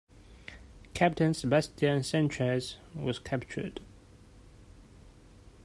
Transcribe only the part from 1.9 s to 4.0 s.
Sanchez was captured.